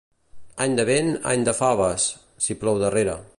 [0.65, 2.09] Any de vent, any de faves...
[2.47, 3.17] si plou darrere.